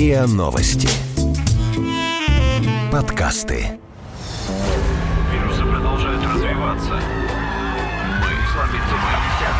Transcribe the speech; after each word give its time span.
РИА 0.00 0.26
Новости. 0.26 0.88
Подкасты. 2.90 3.78
Вирусы 5.30 5.62
продолжают 5.62 6.24
развиваться. 6.24 6.98
Мы 8.22 8.30
сломиться 8.50 8.94
мы 8.94 9.10
все, 9.28 9.52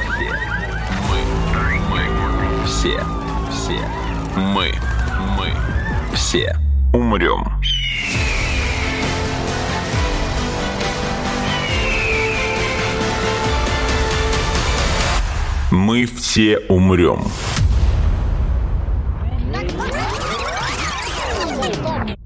все. 0.00 0.26
Мы, 1.04 1.18
мы, 1.90 2.64
все, 2.64 2.98
все. 3.52 3.78
Мы, 4.36 4.72
мы, 5.36 5.52
все 6.14 6.56
умрем. 6.94 7.44
Мы 15.70 16.06
все 16.06 16.58
умрем. 16.70 17.20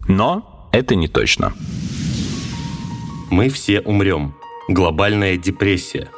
Но 0.08 0.68
это 0.72 0.94
не 0.94 1.08
точно. 1.08 1.52
Мы 3.30 3.48
все 3.48 3.80
умрем. 3.80 4.34
Глобальная 4.68 5.36
депрессия. 5.36 6.10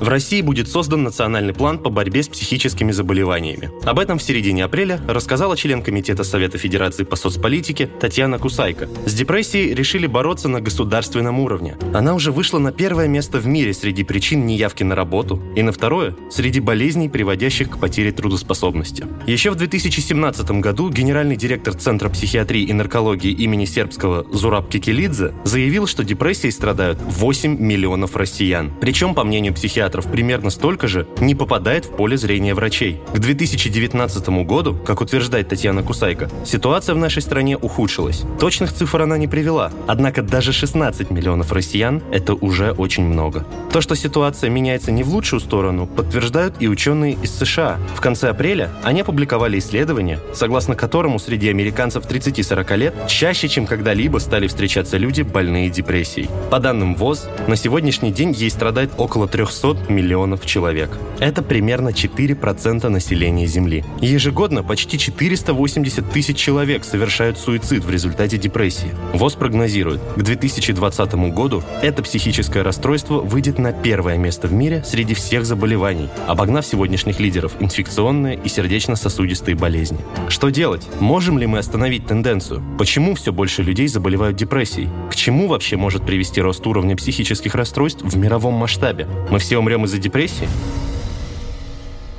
В 0.00 0.08
России 0.08 0.42
будет 0.42 0.68
создан 0.68 1.02
национальный 1.02 1.52
план 1.52 1.78
по 1.78 1.90
борьбе 1.90 2.22
с 2.22 2.28
психическими 2.28 2.92
заболеваниями. 2.92 3.70
Об 3.84 3.98
этом 3.98 4.18
в 4.18 4.22
середине 4.22 4.64
апреля 4.64 5.00
рассказала 5.08 5.56
член 5.56 5.82
Комитета 5.82 6.22
Совета 6.22 6.56
Федерации 6.56 7.02
по 7.02 7.16
соцполитике 7.16 7.88
Татьяна 8.00 8.38
Кусайко. 8.38 8.88
С 9.06 9.14
депрессией 9.14 9.74
решили 9.74 10.06
бороться 10.06 10.48
на 10.48 10.60
государственном 10.60 11.40
уровне. 11.40 11.76
Она 11.92 12.14
уже 12.14 12.30
вышла 12.30 12.60
на 12.60 12.70
первое 12.70 13.08
место 13.08 13.38
в 13.38 13.46
мире 13.46 13.74
среди 13.74 14.04
причин 14.04 14.46
неявки 14.46 14.84
на 14.84 14.94
работу 14.94 15.42
и 15.56 15.62
на 15.62 15.72
второе– 15.72 16.14
среди 16.30 16.60
болезней, 16.60 17.08
приводящих 17.08 17.70
к 17.70 17.78
потере 17.78 18.12
трудоспособности. 18.12 19.04
Еще 19.26 19.50
в 19.50 19.56
2017 19.56 20.48
году 20.60 20.90
генеральный 20.90 21.36
директор 21.36 21.74
Центра 21.74 22.08
психиатрии 22.08 22.62
и 22.62 22.72
наркологии 22.72 23.32
имени 23.32 23.64
Сербского 23.64 24.24
Зураб 24.32 24.68
Кикелидзе 24.68 25.34
заявил, 25.42 25.88
что 25.88 26.04
депрессией 26.04 26.52
страдают 26.52 27.00
8 27.02 27.58
миллионов 27.58 28.14
россиян. 28.14 28.70
Причем, 28.80 29.14
по 29.14 29.24
мнению 29.24 29.54
психиатра, 29.54 29.87
психиатров 29.88 30.10
примерно 30.10 30.50
столько 30.50 30.86
же 30.86 31.06
не 31.20 31.34
попадает 31.34 31.86
в 31.86 31.90
поле 31.90 32.16
зрения 32.16 32.54
врачей. 32.54 33.00
К 33.14 33.18
2019 33.18 34.28
году, 34.44 34.76
как 34.86 35.00
утверждает 35.00 35.48
Татьяна 35.48 35.82
Кусайко, 35.82 36.28
ситуация 36.44 36.94
в 36.94 36.98
нашей 36.98 37.22
стране 37.22 37.56
ухудшилась. 37.56 38.24
Точных 38.38 38.72
цифр 38.72 39.02
она 39.02 39.16
не 39.16 39.26
привела, 39.28 39.70
однако 39.86 40.22
даже 40.22 40.52
16 40.52 41.10
миллионов 41.10 41.52
россиян– 41.52 42.02
это 42.12 42.34
уже 42.34 42.72
очень 42.72 43.04
много. 43.04 43.46
То, 43.72 43.80
что 43.80 43.94
ситуация 43.94 44.50
меняется 44.50 44.92
не 44.92 45.02
в 45.02 45.08
лучшую 45.08 45.40
сторону, 45.40 45.86
подтверждают 45.86 46.56
и 46.60 46.68
ученые 46.68 47.16
из 47.22 47.34
США. 47.34 47.78
В 47.94 48.00
конце 48.00 48.28
апреля 48.28 48.70
они 48.84 49.00
опубликовали 49.00 49.58
исследование, 49.58 50.18
согласно 50.34 50.74
которому 50.74 51.18
среди 51.18 51.48
американцев 51.48 52.04
30-40 52.04 52.76
лет 52.76 52.94
чаще, 53.08 53.48
чем 53.48 53.66
когда-либо 53.66 54.18
стали 54.18 54.48
встречаться 54.48 54.98
люди, 54.98 55.22
больные 55.22 55.70
депрессией. 55.70 56.28
По 56.50 56.58
данным 56.58 56.94
ВОЗ, 56.94 57.26
на 57.46 57.56
сегодняшний 57.56 58.12
день 58.12 58.32
ей 58.32 58.50
страдает 58.50 58.90
около 58.98 59.26
300 59.26 59.77
миллионов 59.88 60.46
человек. 60.46 60.90
Это 61.20 61.42
примерно 61.42 61.90
4% 61.90 62.88
населения 62.88 63.46
Земли. 63.46 63.84
Ежегодно 64.00 64.62
почти 64.62 64.98
480 64.98 66.10
тысяч 66.10 66.36
человек 66.36 66.84
совершают 66.84 67.38
суицид 67.38 67.84
в 67.84 67.90
результате 67.90 68.38
депрессии. 68.38 68.90
ВОЗ 69.12 69.34
прогнозирует, 69.34 70.00
к 70.16 70.22
2020 70.22 71.14
году 71.32 71.62
это 71.82 72.02
психическое 72.02 72.62
расстройство 72.62 73.20
выйдет 73.20 73.58
на 73.58 73.72
первое 73.72 74.16
место 74.16 74.48
в 74.48 74.52
мире 74.52 74.82
среди 74.86 75.14
всех 75.14 75.44
заболеваний, 75.44 76.08
обогнав 76.26 76.66
сегодняшних 76.66 77.20
лидеров 77.20 77.52
инфекционные 77.60 78.38
и 78.42 78.48
сердечно-сосудистые 78.48 79.54
болезни. 79.54 79.98
Что 80.28 80.50
делать? 80.50 80.86
Можем 81.00 81.38
ли 81.38 81.46
мы 81.46 81.58
остановить 81.58 82.06
тенденцию? 82.06 82.62
Почему 82.78 83.14
все 83.14 83.32
больше 83.32 83.62
людей 83.62 83.88
заболевают 83.88 84.36
депрессией? 84.36 84.88
К 85.10 85.14
чему 85.14 85.48
вообще 85.48 85.76
может 85.76 86.04
привести 86.04 86.40
рост 86.40 86.66
уровня 86.66 86.96
психических 86.96 87.54
расстройств 87.54 88.02
в 88.02 88.16
мировом 88.16 88.54
масштабе? 88.54 89.06
Мы 89.30 89.38
все 89.38 89.58
умрем 89.58 89.67
из-за 89.84 89.98
депрессии? 89.98 90.48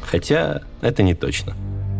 Хотя 0.01 0.61
это 0.81 1.03
не 1.03 1.13
точно. 1.13 1.55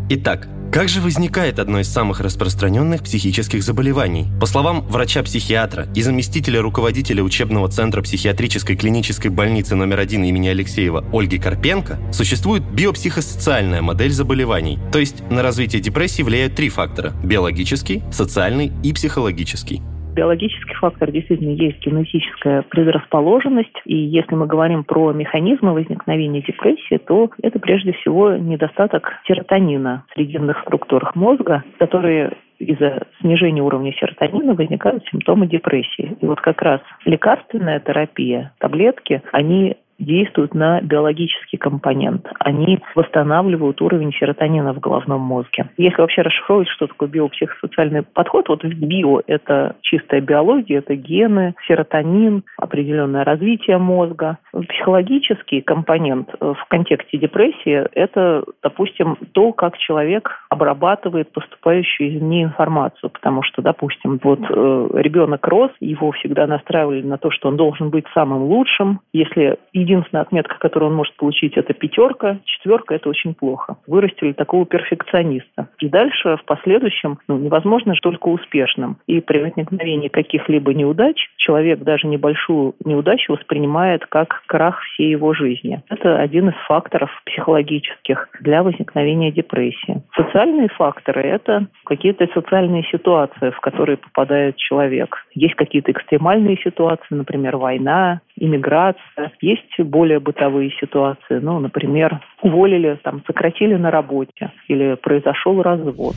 Итак, 0.08 0.48
как 0.72 0.88
же 0.88 1.00
возникает 1.00 1.58
одно 1.58 1.80
из 1.80 1.88
самых 1.88 2.20
распространенных 2.20 3.02
психических 3.02 3.62
заболеваний? 3.62 4.26
По 4.40 4.46
словам 4.46 4.86
врача-психиатра 4.86 5.88
и 5.96 6.02
заместителя 6.02 6.62
руководителя 6.62 7.24
учебного 7.24 7.68
центра 7.68 8.02
психиатрической 8.02 8.76
клинической 8.76 9.30
больницы 9.32 9.74
номер 9.74 9.98
один 9.98 10.22
имени 10.22 10.48
Алексеева 10.48 11.04
Ольги 11.12 11.38
Карпенко, 11.38 11.98
существует 12.12 12.62
биопсихосоциальная 12.62 13.82
модель 13.82 14.12
заболеваний. 14.12 14.78
То 14.92 15.00
есть 15.00 15.28
на 15.28 15.42
развитие 15.42 15.82
депрессии 15.82 16.22
влияют 16.22 16.54
три 16.54 16.68
фактора– 16.68 17.12
биологический, 17.24 18.02
социальный 18.12 18.72
и 18.84 18.92
психологический 18.92 19.82
биологический 20.14 20.74
фактор 20.74 21.10
действительно 21.10 21.50
есть 21.50 21.80
генетическая 21.84 22.62
предрасположенность. 22.62 23.80
И 23.84 23.96
если 23.96 24.34
мы 24.34 24.46
говорим 24.46 24.84
про 24.84 25.12
механизмы 25.12 25.72
возникновения 25.72 26.42
депрессии, 26.42 26.98
то 26.98 27.30
это 27.42 27.58
прежде 27.58 27.92
всего 27.92 28.32
недостаток 28.32 29.12
серотонина 29.26 30.04
в 30.08 30.14
срединных 30.14 30.60
структурах 30.62 31.14
мозга, 31.14 31.64
которые 31.78 32.32
из-за 32.58 33.06
снижения 33.20 33.62
уровня 33.62 33.92
серотонина 33.94 34.54
возникают 34.54 35.04
симптомы 35.10 35.46
депрессии. 35.46 36.16
И 36.20 36.26
вот 36.26 36.40
как 36.40 36.60
раз 36.62 36.80
лекарственная 37.04 37.80
терапия, 37.80 38.52
таблетки, 38.58 39.22
они 39.32 39.76
действуют 40.00 40.54
на 40.54 40.80
биологический 40.80 41.56
компонент. 41.56 42.26
Они 42.40 42.80
восстанавливают 42.94 43.80
уровень 43.80 44.12
серотонина 44.12 44.72
в 44.72 44.80
головном 44.80 45.20
мозге. 45.20 45.68
Если 45.76 46.00
вообще 46.00 46.22
расшифровывать, 46.22 46.68
что 46.68 46.86
такое 46.86 47.08
биопсихосоциальный 47.08 48.02
подход, 48.02 48.48
вот 48.48 48.64
био– 48.64 49.20
это 49.26 49.76
чистая 49.82 50.20
биология, 50.20 50.78
это 50.78 50.94
гены, 50.94 51.54
серотонин, 51.66 52.44
определенное 52.56 53.24
развитие 53.24 53.78
мозга. 53.78 54.38
Психологический 54.52 55.60
компонент 55.60 56.28
в 56.40 56.58
контексте 56.68 57.18
депрессии– 57.18 57.86
это, 57.92 58.44
допустим, 58.62 59.16
то, 59.32 59.52
как 59.52 59.76
человек 59.78 60.30
обрабатывает 60.48 61.32
поступающую 61.32 62.16
извне 62.16 62.44
информацию. 62.44 63.10
Потому 63.10 63.42
что, 63.42 63.62
допустим, 63.62 64.18
вот 64.22 64.40
э, 64.40 64.88
ребенок 64.94 65.46
рос, 65.46 65.70
его 65.80 66.12
всегда 66.12 66.46
настраивали 66.46 67.02
на 67.02 67.18
то, 67.18 67.30
что 67.30 67.48
он 67.48 67.56
должен 67.56 67.90
быть 67.90 68.04
самым 68.14 68.42
лучшим. 68.44 69.00
Если 69.12 69.58
единственная 69.90 70.22
отметка, 70.22 70.56
которую 70.58 70.90
он 70.90 70.96
может 70.96 71.16
получить, 71.16 71.56
это 71.56 71.74
пятерка, 71.74 72.38
четверка– 72.44 72.94
это 72.96 73.08
очень 73.08 73.34
плохо. 73.34 73.76
Вырастили 73.86 74.32
такого 74.32 74.64
перфекциониста. 74.66 75.68
И 75.78 75.88
дальше, 75.88 76.36
в 76.36 76.44
последующем, 76.44 77.18
ну, 77.28 77.38
невозможно 77.38 77.94
только 78.00 78.28
успешным. 78.28 78.98
И 79.06 79.20
при 79.20 79.40
возникновении 79.40 80.08
каких-либо 80.08 80.72
неудач 80.74 81.16
человек 81.36 81.80
даже 81.80 82.06
небольшую 82.06 82.74
неудачу 82.84 83.32
воспринимает 83.32 84.06
как 84.06 84.42
крах 84.46 84.80
всей 84.80 85.10
его 85.10 85.34
жизни. 85.34 85.82
Это 85.88 86.18
один 86.18 86.48
из 86.48 86.56
факторов 86.66 87.10
психологических 87.26 88.28
для 88.40 88.62
возникновения 88.62 89.32
депрессии. 89.32 90.02
Социальные 90.14 90.68
факторы– 90.68 91.22
это 91.22 91.66
какие-то 91.84 92.28
социальные 92.32 92.84
ситуации, 92.90 93.50
в 93.50 93.60
которые 93.60 93.96
попадает 93.96 94.56
человек. 94.56 95.16
Есть 95.34 95.54
какие-то 95.54 95.92
экстремальные 95.92 96.58
ситуации, 96.58 97.14
например, 97.14 97.56
война, 97.56 98.20
иммиграция. 98.36 99.32
Есть 99.40 99.79
более 99.82 100.20
бытовые 100.20 100.70
ситуации. 100.80 101.38
Ну, 101.40 101.58
например, 101.60 102.20
уволили, 102.42 102.98
там, 103.02 103.22
сократили 103.26 103.74
на 103.74 103.90
работе 103.90 104.52
или 104.68 104.94
произошел 104.94 105.62
развод. 105.62 106.14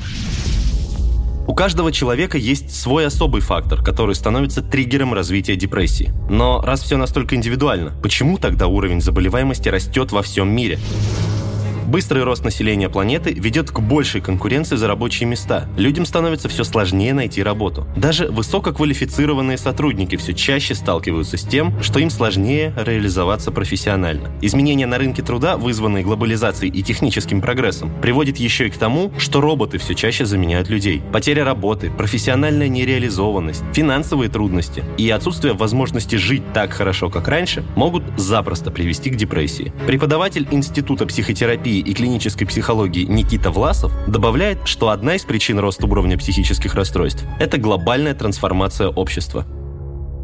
У 1.45 1.53
каждого 1.53 1.91
человека 1.91 2.37
есть 2.37 2.73
свой 2.73 3.05
особый 3.05 3.41
фактор, 3.41 3.83
который 3.83 4.15
становится 4.15 4.63
триггером 4.63 5.13
развития 5.13 5.57
депрессии. 5.57 6.09
Но 6.29 6.61
раз 6.61 6.81
все 6.81 6.95
настолько 6.95 7.35
индивидуально, 7.35 7.91
почему 8.01 8.37
тогда 8.37 8.67
уровень 8.67 9.01
заболеваемости 9.01 9.67
растет 9.67 10.13
во 10.13 10.21
всем 10.21 10.49
мире? 10.49 10.77
Быстрый 11.87 12.23
рост 12.23 12.45
населения 12.45 12.89
планеты 12.89 13.33
ведет 13.33 13.69
к 13.69 13.79
большей 13.79 14.21
конкуренции 14.21 14.77
за 14.77 14.87
рабочие 14.87 15.27
места. 15.27 15.67
Людям 15.77 16.05
становится 16.05 16.47
все 16.47 16.63
сложнее 16.63 17.13
найти 17.13 17.43
работу. 17.43 17.85
Даже 17.95 18.27
высококвалифицированные 18.29 19.57
сотрудники 19.57 20.15
все 20.15 20.33
чаще 20.33 20.75
сталкиваются 20.75 21.37
с 21.37 21.43
тем, 21.43 21.81
что 21.83 21.99
им 21.99 22.09
сложнее 22.09 22.73
реализоваться 22.77 23.51
профессионально. 23.51 24.31
Изменения 24.41 24.85
на 24.85 24.97
рынке 24.97 25.21
труда, 25.21 25.57
вызванные 25.57 26.03
глобализацией 26.03 26.71
и 26.71 26.83
техническим 26.83 27.41
прогрессом, 27.41 27.91
приводят 28.01 28.37
еще 28.37 28.67
и 28.67 28.69
к 28.69 28.77
тому, 28.77 29.11
что 29.17 29.41
роботы 29.41 29.77
все 29.77 29.93
чаще 29.93 30.25
заменяют 30.25 30.69
людей. 30.69 31.01
Потеря 31.11 31.43
работы, 31.43 31.91
профессиональная 31.91 32.69
нереализованность, 32.69 33.63
финансовые 33.73 34.29
трудности 34.29 34.83
и 34.97 35.09
отсутствие 35.09 35.53
возможности 35.53 36.15
жить 36.15 36.43
так 36.53 36.71
хорошо, 36.71 37.09
как 37.09 37.27
раньше, 37.27 37.63
могут 37.75 38.03
запросто 38.17 38.71
привести 38.71 39.09
к 39.09 39.15
депрессии. 39.15 39.73
Преподаватель 39.85 40.47
Института 40.51 41.05
психотерапии 41.05 41.72
психиатрии 41.73 41.79
и 41.79 41.93
клинической 41.93 42.47
психологии 42.47 43.05
Никита 43.05 43.49
Власов 43.49 43.91
добавляет, 44.07 44.67
что 44.67 44.89
одна 44.89 45.15
из 45.15 45.25
причин 45.25 45.59
роста 45.59 45.87
уровня 45.87 46.17
психических 46.17 46.75
расстройств– 46.75 47.25
это 47.39 47.57
глобальная 47.59 48.13
трансформация 48.13 48.89
общества. 48.89 49.43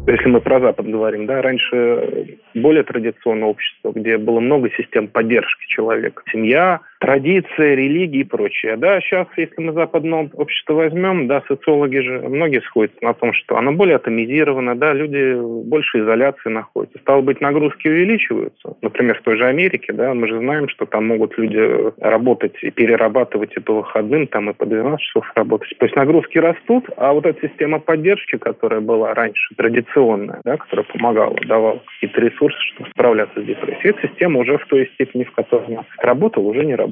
Если 0.06 0.28
мы 0.28 0.40
про 0.40 0.60
Запад 0.60 0.86
говорим, 0.86 1.26
да, 1.26 1.42
раньше 1.42 2.38
более 2.54 2.84
традиционное 2.84 3.48
общество, 3.48 3.92
где 3.94 4.16
было 4.18 4.40
много 4.40 4.70
систем 4.70 5.08
поддержки 5.08 5.66
человека. 5.68 6.22
Семья, 6.32 6.80
традиции, 7.00 7.74
религии 7.74 8.20
и 8.20 8.24
прочее. 8.24 8.76
Да, 8.76 9.00
сейчас, 9.00 9.26
если 9.36 9.60
мы 9.60 9.72
западное 9.72 10.30
общество 10.34 10.74
возьмем, 10.74 11.26
да, 11.26 11.42
социологи 11.48 11.98
же, 11.98 12.20
многие 12.20 12.60
сходятся 12.60 13.02
на 13.02 13.14
том, 13.14 13.32
что 13.32 13.56
оно 13.56 13.72
более 13.72 13.96
атомизировано, 13.96 14.76
да, 14.76 14.92
люди 14.92 15.34
больше 15.64 16.00
изоляции 16.00 16.50
находятся. 16.50 16.98
Стало 16.98 17.22
быть, 17.22 17.40
нагрузки 17.40 17.88
увеличиваются. 17.88 18.76
Например, 18.82 19.18
в 19.18 19.22
той 19.22 19.36
же 19.36 19.46
Америке, 19.46 19.92
да, 19.94 20.12
мы 20.12 20.28
же 20.28 20.38
знаем, 20.38 20.68
что 20.68 20.84
там 20.84 21.06
могут 21.06 21.38
люди 21.38 21.90
работать 22.00 22.52
и 22.62 22.70
перерабатывать 22.70 23.56
и 23.56 23.60
по 23.60 23.74
выходным, 23.74 24.26
там 24.26 24.50
и 24.50 24.52
по 24.52 24.66
12 24.66 25.00
часов 25.00 25.24
работать. 25.34 25.74
То 25.78 25.86
есть 25.86 25.96
нагрузки 25.96 26.36
растут, 26.36 26.84
а 26.98 27.14
вот 27.14 27.24
эта 27.24 27.48
система 27.48 27.80
поддержки, 27.80 28.36
которая 28.36 28.80
была 28.80 29.14
раньше, 29.14 29.54
традиционная, 29.56 30.42
да, 30.44 30.58
которая 30.58 30.84
помогала, 30.84 31.34
давала 31.46 31.80
какие-то 31.94 32.20
ресурсы, 32.20 32.58
чтобы 32.74 32.90
справляться 32.90 33.40
с 33.40 33.44
депрессией, 33.44 33.90
эта 33.90 34.06
система 34.06 34.40
уже 34.40 34.58
в 34.58 34.66
той 34.66 34.90
степени, 34.94 35.24
в 35.24 35.32
которой 35.32 35.66
она 35.66 35.84
работала, 35.98 36.44
уже 36.44 36.62
не 36.62 36.74
работает. 36.74 36.89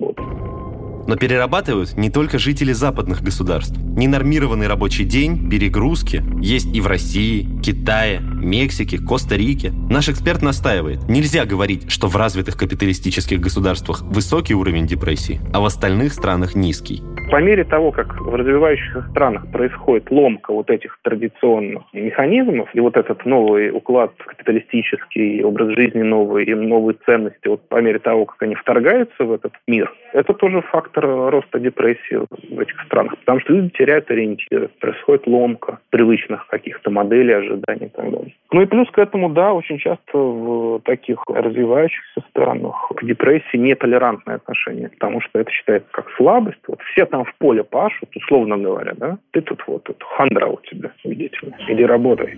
Но 1.07 1.17
перерабатывают 1.17 1.97
не 1.97 2.11
только 2.11 2.39
жители 2.39 2.73
западных 2.73 3.23
государств. 3.23 3.77
Ненормированный 3.79 4.67
рабочий 4.67 5.05
день, 5.05 5.49
перегрузки 5.49 6.23
есть 6.41 6.67
и 6.75 6.81
в 6.81 6.87
России, 6.87 7.49
Китае, 7.63 8.21
Мексике, 8.43 8.99
Коста-Рике. 8.99 9.73
Наш 9.91 10.09
эксперт 10.09 10.43
настаивает, 10.43 11.09
нельзя 11.09 11.45
говорить, 11.45 11.91
что 11.91 12.09
в 12.09 12.17
развитых 12.17 12.57
капиталистических 12.57 13.41
государствах 13.41 14.03
высокий 14.03 14.55
уровень 14.55 14.87
депрессии, 14.87 15.41
а 15.53 15.61
в 15.61 15.65
остальных 15.65 16.13
странах 16.13 16.55
низкий. 16.55 17.03
По 17.31 17.43
мере 17.43 17.65
того, 17.65 17.93
как 17.93 18.19
в 18.21 18.35
развивающихся 18.35 19.03
странах 19.11 19.51
происходит 19.53 20.11
ломка 20.11 20.53
вот 20.53 20.71
этих 20.71 20.99
традиционных 21.03 21.83
механизмов, 21.93 22.71
и 22.75 22.81
вот 22.81 22.97
этот 22.97 23.25
новый 23.27 23.71
уклад 23.71 24.13
капиталистический, 24.17 25.43
образ 25.45 25.75
жизни 25.77 26.03
новый, 26.03 26.45
и 26.45 26.55
новые 26.55 26.97
ценности, 27.05 27.49
вот 27.49 27.69
по 27.69 27.81
мере 27.83 27.99
того, 27.99 28.25
как 28.25 28.43
они 28.43 28.55
вторгаются 28.55 29.25
в 29.25 29.33
этот 29.33 29.53
мир, 29.67 29.93
это 30.15 30.33
тоже 30.33 30.63
фактор 30.63 31.05
роста 31.31 31.59
депрессии 31.59 32.19
в 32.51 32.59
этих 32.61 32.81
странах, 32.87 33.19
потому 33.19 33.41
что 33.41 33.53
люди 33.53 33.71
теряют 33.77 34.11
ориентиры, 34.11 34.69
происходит 34.81 35.27
ломка 35.27 35.81
привычных 35.91 36.47
каких-то 36.47 36.91
моделей 36.91 37.35
ожиданий 37.35 37.87
и 37.87 37.91
так 37.91 38.11
далее. 38.11 38.28
Ну 38.53 38.63
и 38.63 38.67
плюс 38.67 38.91
к 38.91 38.99
этому, 38.99 39.29
да, 39.29 39.53
очень 39.53 39.79
часто 39.79 40.19
в 40.19 40.81
таких 40.81 41.19
развивающихся 41.29 42.23
странах 42.31 42.91
к 42.97 43.05
депрессии 43.05 43.57
нетолерантное 43.57 44.37
отношение, 44.37 44.89
потому 44.89 45.21
что 45.21 45.39
это 45.39 45.51
считается 45.51 45.89
как 45.93 46.11
слабость. 46.17 46.61
Вот 46.67 46.81
все 46.93 47.07
там 47.07 47.25
в 47.25 47.35
поле 47.37 47.63
пашут, 47.63 48.09
условно 48.17 48.57
говоря, 48.57 48.95
да, 48.97 49.19
ты 49.33 49.41
тут 49.41 49.63
вот, 49.67 49.85
тут 49.85 50.03
хандра 50.17 50.47
у 50.47 50.61
тебя, 50.63 50.93
видите 51.05 51.39
иди 51.69 51.85
работай. 51.85 52.37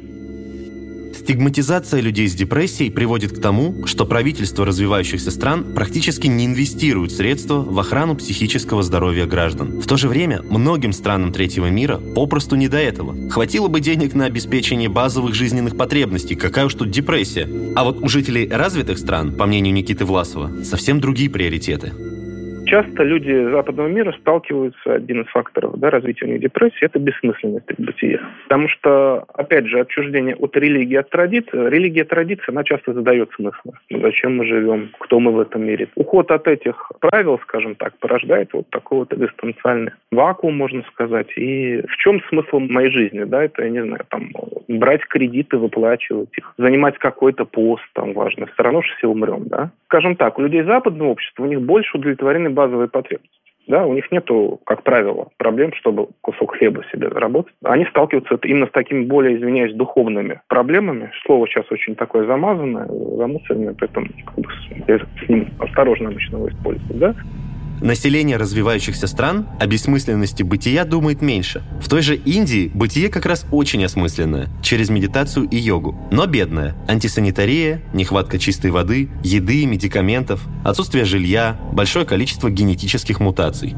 Стигматизация 1.20 2.00
людей 2.00 2.26
с 2.28 2.34
депрессией 2.34 2.90
приводит 2.90 3.32
к 3.32 3.42
тому, 3.42 3.86
что 3.86 4.06
правительства 4.06 4.64
развивающихся 4.64 5.30
стран 5.30 5.74
практически 5.74 6.26
не 6.26 6.46
инвестируют 6.46 7.12
средства 7.12 7.60
в 7.60 7.78
охрану 7.78 8.16
психического 8.16 8.82
здоровья 8.82 9.26
граждан. 9.26 9.80
В 9.80 9.86
то 9.86 9.98
же 9.98 10.08
время 10.08 10.40
многим 10.48 10.94
странам 10.94 11.30
третьего 11.30 11.66
мира 11.66 11.98
попросту 11.98 12.56
не 12.56 12.68
до 12.68 12.78
этого. 12.78 13.14
Хватило 13.30 13.68
бы 13.68 13.80
денег 13.80 14.14
на 14.14 14.24
обеспечение 14.24 14.88
базовых 14.88 15.34
жизненных 15.34 15.76
потребностей, 15.76 16.36
какая 16.36 16.64
уж 16.64 16.74
тут 16.74 16.90
депрессия. 16.90 17.46
А 17.76 17.84
вот 17.84 18.02
у 18.02 18.08
жителей 18.08 18.48
развитых 18.48 18.98
стран, 18.98 19.34
по 19.34 19.44
мнению 19.44 19.74
Никиты 19.74 20.06
Власова, 20.06 20.64
совсем 20.64 21.00
другие 21.00 21.28
приоритеты. 21.28 21.92
Часто 22.70 23.02
люди 23.02 23.50
западного 23.50 23.88
мира 23.88 24.14
сталкиваются, 24.20 24.94
один 24.94 25.22
из 25.22 25.26
факторов 25.26 25.76
да, 25.80 25.90
развития 25.90 26.26
у 26.26 26.28
них 26.28 26.40
депрессии, 26.40 26.84
это 26.84 27.00
бессмысленность 27.00 27.66
бытия. 27.78 28.20
Потому 28.44 28.68
что, 28.68 29.24
опять 29.34 29.66
же, 29.66 29.80
отчуждение 29.80 30.36
от 30.36 30.56
религии, 30.56 30.94
от 30.94 31.10
традиции, 31.10 31.68
религия, 31.68 32.04
традиция, 32.04 32.52
она 32.52 32.62
часто 32.62 32.92
задает 32.92 33.28
смысл. 33.34 33.72
Ну, 33.90 34.00
зачем 34.00 34.36
мы 34.36 34.46
живем, 34.46 34.90
кто 35.00 35.18
мы 35.18 35.32
в 35.32 35.40
этом 35.40 35.64
мире. 35.64 35.88
Уход 35.96 36.30
от 36.30 36.46
этих 36.46 36.92
правил, 37.00 37.40
скажем 37.42 37.74
так, 37.74 37.98
порождает 37.98 38.52
вот 38.52 38.70
такой 38.70 38.98
вот 38.98 39.12
экзистенциальный 39.12 39.90
вакуум, 40.12 40.56
можно 40.56 40.84
сказать. 40.92 41.36
И 41.36 41.82
в 41.88 41.96
чем 41.96 42.22
смысл 42.28 42.60
моей 42.60 42.92
жизни, 42.92 43.24
да, 43.24 43.42
это, 43.42 43.64
я 43.64 43.70
не 43.70 43.82
знаю, 43.82 44.04
там, 44.08 44.30
брать 44.68 45.04
кредиты, 45.06 45.56
выплачивать 45.56 46.38
их, 46.38 46.54
занимать 46.56 46.98
какой-то 46.98 47.46
пост, 47.46 47.82
там, 47.94 48.12
важно. 48.12 48.46
Все 48.46 48.62
равно 48.62 48.82
же 48.82 48.94
все 48.96 49.08
умрем, 49.08 49.48
да. 49.48 49.72
Скажем 49.90 50.14
так, 50.14 50.38
у 50.38 50.42
людей 50.42 50.62
западного 50.62 51.08
общества, 51.08 51.42
у 51.42 51.46
них 51.46 51.62
больше 51.62 51.98
удовлетворены 51.98 52.48
базовые 52.48 52.88
потребности. 52.88 53.34
Да, 53.66 53.84
у 53.84 53.92
них 53.92 54.10
нету, 54.12 54.60
как 54.64 54.84
правило, 54.84 55.30
проблем, 55.36 55.72
чтобы 55.74 56.06
кусок 56.20 56.56
хлеба 56.56 56.84
себе 56.92 57.10
заработать. 57.10 57.52
Они 57.64 57.84
сталкиваются 57.86 58.38
именно 58.44 58.66
с 58.66 58.70
такими 58.70 59.04
более, 59.04 59.36
извиняюсь, 59.36 59.74
духовными 59.74 60.42
проблемами. 60.46 61.10
Слово 61.26 61.48
сейчас 61.48 61.64
очень 61.72 61.96
такое 61.96 62.24
замазанное, 62.24 62.86
замусоренное, 62.86 63.74
поэтому 63.76 64.06
как 64.26 64.36
бы, 64.36 64.48
с 64.86 65.28
ним 65.28 65.48
осторожно 65.58 66.10
обычно 66.10 66.36
его 66.36 66.48
используют. 66.48 66.98
Да? 66.98 67.14
Население 67.80 68.36
развивающихся 68.36 69.06
стран 69.06 69.46
о 69.58 69.66
бессмысленности 69.66 70.42
бытия 70.42 70.84
думает 70.84 71.22
меньше. 71.22 71.62
В 71.80 71.88
той 71.88 72.02
же 72.02 72.14
Индии 72.14 72.70
бытие 72.74 73.08
как 73.08 73.24
раз 73.24 73.46
очень 73.50 73.84
осмысленное, 73.84 74.48
через 74.62 74.90
медитацию 74.90 75.48
и 75.48 75.56
йогу, 75.56 75.98
но 76.10 76.26
бедное. 76.26 76.76
Антисанитария, 76.88 77.82
нехватка 77.94 78.38
чистой 78.38 78.70
воды, 78.70 79.08
еды, 79.24 79.64
медикаментов, 79.64 80.46
отсутствие 80.62 81.06
жилья, 81.06 81.58
большое 81.72 82.04
количество 82.04 82.50
генетических 82.50 83.18
мутаций 83.18 83.74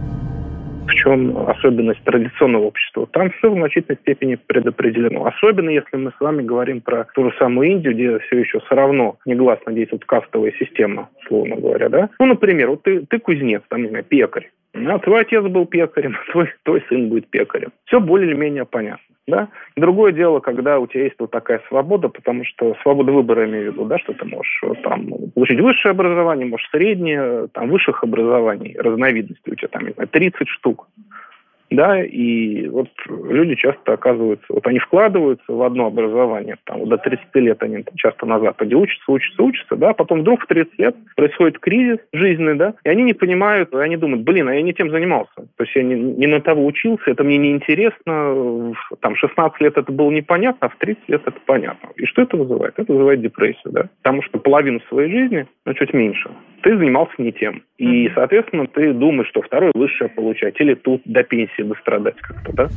в 0.87 0.95
чем 0.95 1.37
особенность 1.49 2.03
традиционного 2.05 2.65
общества. 2.65 3.07
Там 3.13 3.31
все 3.31 3.51
в 3.51 3.55
значительной 3.55 3.99
степени 3.99 4.35
предопределено. 4.35 5.27
Особенно 5.27 5.71
если 5.71 5.97
мы 5.97 6.11
с 6.11 6.21
вами 6.21 6.43
говорим 6.43 6.81
про 6.81 7.07
ту 7.15 7.31
же 7.31 7.37
самую 7.39 7.71
Индию, 7.71 7.95
где 7.95 8.19
все 8.21 8.41
еще 8.41 8.61
все 8.61 8.75
равно 8.75 9.17
негласно 9.25 9.73
действует 9.73 10.05
кастовая 10.05 10.53
система, 10.59 11.09
словно 11.29 11.57
говоря. 11.57 11.89
Да? 11.89 12.11
Ну, 12.19 12.27
например, 12.27 12.71
вот 12.71 12.83
ты, 12.83 13.05
ты 13.07 13.19
кузнец, 13.19 13.63
там, 13.69 13.83
не 13.83 13.89
знаю, 13.89 14.05
пекарь. 14.05 14.51
А 14.75 14.99
твой 14.99 15.21
отец 15.21 15.45
был 15.45 15.67
пекарем, 15.67 16.17
твой, 16.33 16.49
твой 16.65 16.83
сын 16.89 17.09
будет 17.09 17.29
пекарем. 17.29 17.73
Все 17.87 18.01
более 18.01 18.31
или 18.31 18.37
менее 18.37 18.65
понятно. 18.65 19.12
Да? 19.33 19.49
Другое 19.77 20.13
дело, 20.13 20.41
когда 20.41 20.79
у 20.79 20.87
тебя 20.87 21.05
есть 21.05 21.17
вот 21.19 21.31
такая 21.31 21.63
свобода, 21.69 22.11
потому 22.11 22.45
что 22.45 22.77
свобода 22.83 23.13
выбора, 23.13 23.45
я 23.45 23.49
имею 23.49 23.71
в 23.71 23.75
виду, 23.75 23.87
да, 23.87 23.99
что 23.99 24.13
ты 24.13 24.27
можешь 24.27 24.61
э, 24.63 24.75
там 24.83 25.09
получить 25.35 25.59
высшее 25.59 25.93
образование, 25.93 26.47
можешь 26.47 26.69
среднее, 26.69 27.49
там 27.55 27.71
высших 27.71 28.05
образований, 28.05 28.77
разновидностей 28.79 29.53
у 29.53 29.55
тебя 29.55 29.69
там, 29.69 29.87
не 29.87 29.93
знаю, 29.93 30.07
30 30.07 30.49
штук 30.49 30.87
да, 31.73 32.03
и 32.03 32.67
вот 32.69 32.89
люди 33.07 33.55
часто 33.55 33.95
оказываются, 33.95 34.47
вот 34.49 34.67
они 34.67 34.79
вкладываются 34.79 35.45
в 35.53 35.63
одно 35.63 35.87
образование, 35.87 36.57
там, 36.65 36.81
вот 36.81 36.89
до 36.89 36.99
30 36.99 37.27
лет 37.37 37.63
они 37.63 37.83
там, 37.83 37.95
часто 37.97 38.27
на 38.27 38.39
Западе 38.41 38.75
учатся, 38.75 39.11
учатся, 39.11 39.43
учатся, 39.43 39.77
да, 39.77 39.93
потом 39.93 40.21
вдруг 40.21 40.43
в 40.43 40.47
30 40.47 40.79
лет 40.79 40.97
происходит 41.17 41.59
кризис 41.59 41.99
жизненный, 42.13 42.57
да, 42.57 42.75
и 42.85 42.89
они 42.89 43.03
не 43.03 43.15
понимают, 43.15 43.73
и 43.73 43.79
они 43.79 43.97
думают, 43.97 44.23
блин, 44.23 44.49
а 44.49 44.55
я 44.55 44.63
не 44.63 44.75
тем 44.75 44.91
занимался, 44.91 45.35
то 45.35 45.65
есть 45.65 45.75
я 45.75 45.83
не, 45.83 45.95
не 45.95 46.27
на 46.27 46.41
того 46.41 46.65
учился, 46.67 47.11
это 47.11 47.25
мне 47.25 47.39
не 47.39 47.53
интересно, 47.53 48.75
там, 49.01 49.17
16 49.17 49.61
лет 49.61 49.77
это 49.77 49.93
было 49.93 50.11
непонятно, 50.11 50.67
а 50.67 50.71
в 50.71 50.77
30 50.77 51.09
лет 51.09 51.23
это 51.27 51.39
понятно. 51.47 51.91
И 51.97 52.07
что 52.07 52.23
это 52.23 52.37
вызывает? 52.37 52.79
Это 52.79 52.93
вызывает 52.93 53.21
депрессию, 53.21 53.73
да, 53.73 53.89
потому 54.03 54.23
что 54.23 54.39
половину 54.39 54.81
своей 54.89 55.11
жизни, 55.11 55.47
ну, 55.65 55.75
чуть 55.75 55.93
меньше, 55.93 56.31
ты 56.63 56.77
занимался 56.77 57.15
не 57.19 57.33
тем. 57.33 57.63
И, 57.79 58.11
соответственно, 58.15 58.67
ты 58.67 58.93
думаешь, 58.93 59.29
что 59.29 59.43
второй 59.43 59.73
высшее 59.75 60.09
получать, 60.11 60.61
или 60.61 60.75
тут 60.75 61.03
до 61.05 61.23
пенсии 61.23 61.62
дострадать 61.65 62.17
как-то, 62.21 62.53
да? 62.53 62.69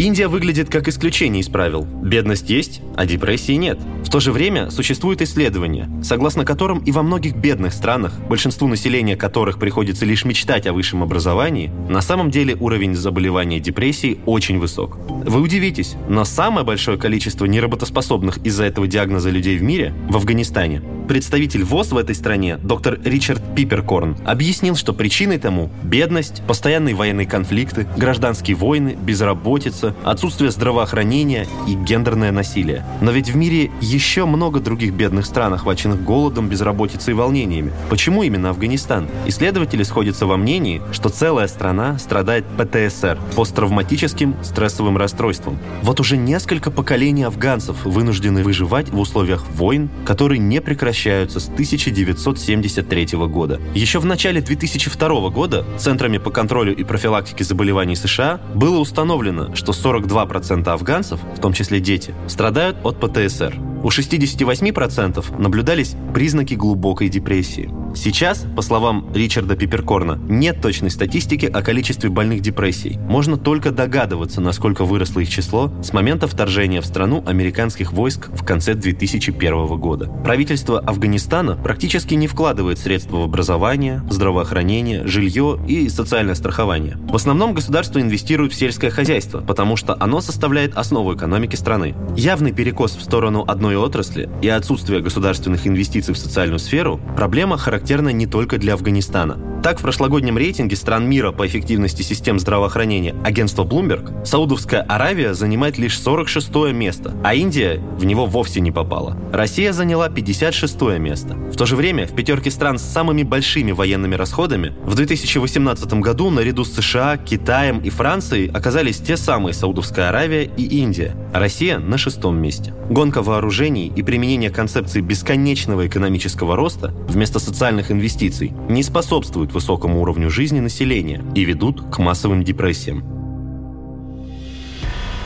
Индия 0.00 0.28
выглядит 0.28 0.70
как 0.70 0.88
исключение 0.88 1.42
из 1.42 1.50
правил. 1.50 1.84
Бедность 1.84 2.48
есть, 2.48 2.80
а 2.96 3.04
депрессии 3.04 3.52
нет. 3.52 3.78
В 4.02 4.08
то 4.08 4.18
же 4.18 4.32
время 4.32 4.70
существуют 4.70 5.20
исследования, 5.20 5.90
согласно 6.02 6.46
которым 6.46 6.78
и 6.78 6.90
во 6.90 7.02
многих 7.02 7.36
бедных 7.36 7.74
странах, 7.74 8.18
большинству 8.26 8.66
населения 8.66 9.14
которых 9.14 9.58
приходится 9.58 10.06
лишь 10.06 10.24
мечтать 10.24 10.66
о 10.66 10.72
высшем 10.72 11.02
образовании, 11.02 11.70
на 11.90 12.00
самом 12.00 12.30
деле 12.30 12.56
уровень 12.58 12.94
заболевания 12.94 13.60
депрессии 13.60 14.18
очень 14.24 14.58
высок. 14.58 14.96
Вы 15.06 15.38
удивитесь, 15.42 15.96
но 16.08 16.24
самое 16.24 16.64
большое 16.64 16.96
количество 16.96 17.44
неработоспособных 17.44 18.38
из-за 18.38 18.64
этого 18.64 18.86
диагноза 18.86 19.28
людей 19.28 19.58
в 19.58 19.62
мире 19.62 19.92
в 20.08 20.16
Афганистане. 20.16 20.80
Представитель 21.10 21.64
ВОЗ 21.64 21.90
в 21.90 21.96
этой 21.98 22.14
стране, 22.14 22.56
доктор 22.56 23.00
Ричард 23.04 23.42
Пиперкорн, 23.56 24.16
объяснил, 24.24 24.76
что 24.76 24.92
причиной 24.92 25.38
тому 25.38 25.68
бедность, 25.82 26.40
постоянные 26.46 26.94
военные 26.94 27.26
конфликты, 27.26 27.86
гражданские 27.96 28.56
войны, 28.56 28.96
безработица, 28.98 29.89
отсутствие 30.04 30.50
здравоохранения 30.50 31.46
и 31.66 31.74
гендерное 31.74 32.32
насилие. 32.32 32.84
Но 33.00 33.10
ведь 33.10 33.30
в 33.30 33.36
мире 33.36 33.70
еще 33.80 34.24
много 34.26 34.60
других 34.60 34.92
бедных 34.92 35.26
стран, 35.26 35.54
охваченных 35.54 36.02
голодом, 36.02 36.48
безработицей 36.48 37.12
и 37.12 37.14
волнениями. 37.14 37.72
Почему 37.88 38.22
именно 38.22 38.50
Афганистан? 38.50 39.08
Исследователи 39.26 39.82
сходятся 39.82 40.26
во 40.26 40.36
мнении, 40.36 40.82
что 40.92 41.08
целая 41.08 41.48
страна 41.48 41.98
страдает 41.98 42.44
ПТСР– 42.56 43.18
посттравматическим 43.36 44.36
стрессовым 44.42 44.96
расстройством. 44.96 45.58
Вот 45.82 46.00
уже 46.00 46.16
несколько 46.16 46.70
поколений 46.70 47.24
афганцев 47.24 47.84
вынуждены 47.84 48.42
выживать 48.42 48.90
в 48.90 48.98
условиях 48.98 49.46
войн, 49.50 49.90
которые 50.04 50.38
не 50.38 50.60
прекращаются 50.60 51.40
с 51.40 51.48
1973 51.48 53.08
года. 53.28 53.60
Еще 53.74 53.98
в 53.98 54.04
начале 54.04 54.40
2002 54.40 55.30
года 55.30 55.64
Центрами 55.78 56.18
по 56.18 56.30
контролю 56.30 56.74
и 56.74 56.84
профилактике 56.84 57.44
заболеваний 57.44 57.96
США 57.96 58.40
было 58.54 58.78
установлено, 58.78 59.54
что 59.54 59.69
42% 59.70 60.68
афганцев, 60.68 61.20
в 61.36 61.40
том 61.40 61.52
числе 61.52 61.80
дети, 61.80 62.14
страдают 62.28 62.76
от 62.84 63.00
ПТСР. 63.00 63.69
У 63.82 63.88
68% 63.88 65.40
наблюдались 65.40 65.94
признаки 66.12 66.54
глубокой 66.54 67.08
депрессии. 67.08 67.70
Сейчас, 67.94 68.44
по 68.54 68.62
словам 68.62 69.10
Ричарда 69.14 69.56
Пиперкорна, 69.56 70.18
нет 70.28 70.60
точной 70.62 70.90
статистики 70.90 71.46
о 71.46 71.62
количестве 71.62 72.08
больных 72.08 72.40
депрессией. 72.40 72.98
Можно 72.98 73.36
только 73.36 73.70
догадываться, 73.72 74.40
насколько 74.40 74.84
выросло 74.84 75.20
их 75.20 75.28
число 75.28 75.72
с 75.82 75.92
момента 75.92 76.28
вторжения 76.28 76.80
в 76.80 76.86
страну 76.86 77.24
американских 77.26 77.92
войск 77.92 78.28
в 78.32 78.44
конце 78.44 78.74
2001 78.74 79.66
года. 79.78 80.06
Правительство 80.24 80.78
Афганистана 80.78 81.56
практически 81.56 82.14
не 82.14 82.28
вкладывает 82.28 82.78
средства 82.78 83.18
в 83.18 83.22
образование, 83.22 84.02
здравоохранение, 84.08 85.06
жилье 85.06 85.58
и 85.66 85.88
социальное 85.88 86.34
страхование. 86.34 86.96
В 87.08 87.16
основном 87.16 87.54
государство 87.54 88.00
инвестирует 88.00 88.52
в 88.52 88.56
сельское 88.56 88.90
хозяйство, 88.90 89.40
потому 89.40 89.76
что 89.76 89.96
оно 89.98 90.20
составляет 90.20 90.76
основу 90.76 91.14
экономики 91.14 91.56
страны. 91.56 91.94
Явный 92.16 92.52
перекос 92.52 92.94
в 92.94 93.02
сторону 93.02 93.44
одной 93.46 93.69
отрасли 93.76 94.28
и 94.42 94.48
отсутствие 94.48 95.00
государственных 95.00 95.66
инвестиций 95.66 96.14
в 96.14 96.18
социальную 96.18 96.58
сферу– 96.58 97.00
проблема 97.16 97.58
характерна 97.58 98.10
не 98.10 98.26
только 98.26 98.58
для 98.58 98.74
Афганистана. 98.74 99.38
Так, 99.62 99.78
в 99.78 99.82
прошлогоднем 99.82 100.38
рейтинге 100.38 100.74
стран 100.74 101.06
мира 101.06 101.32
по 101.32 101.46
эффективности 101.46 102.00
систем 102.00 102.38
здравоохранения 102.38 103.14
агентства 103.22 103.64
Bloomberg 103.64 104.24
Саудовская 104.24 104.80
Аравия 104.80 105.34
занимает 105.34 105.76
лишь 105.76 106.00
46 106.00 106.72
место, 106.72 107.14
а 107.22 107.34
Индия 107.34 107.78
в 107.98 108.06
него 108.06 108.24
вовсе 108.24 108.62
не 108.62 108.72
попала. 108.72 109.18
Россия 109.32 109.74
заняла 109.74 110.08
56 110.08 110.80
место. 110.98 111.34
В 111.34 111.56
то 111.56 111.66
же 111.66 111.76
время 111.76 112.06
в 112.06 112.14
пятерке 112.14 112.50
стран 112.50 112.78
с 112.78 112.82
самыми 112.82 113.22
большими 113.22 113.72
военными 113.72 114.14
расходами 114.14 114.72
в 114.86 114.94
2018 114.94 115.92
году 115.94 116.30
наряду 116.30 116.64
с 116.64 116.72
США, 116.72 117.18
Китаем 117.18 117.80
и 117.80 117.90
Францией 117.90 118.50
оказались 118.50 118.96
те 118.96 119.18
самые 119.18 119.52
Саудовская 119.52 120.08
Аравия 120.08 120.44
и 120.44 120.80
Индия, 120.80 121.14
Россия 121.34 121.78
на 121.78 121.98
шестом 121.98 122.38
месте. 122.38 122.72
Гонка 122.88 123.22
вооружений 123.22 123.59
и 123.68 124.02
применение 124.02 124.50
концепции 124.50 125.02
бесконечного 125.02 125.86
экономического 125.86 126.56
роста 126.56 126.94
вместо 127.08 127.38
социальных 127.38 127.90
инвестиций 127.90 128.54
не 128.68 128.82
способствуют 128.82 129.52
высокому 129.52 130.00
уровню 130.00 130.30
жизни 130.30 130.60
населения 130.60 131.22
и 131.34 131.44
ведут 131.44 131.82
к 131.90 131.98
массовым 131.98 132.42
депрессиям. 132.42 133.19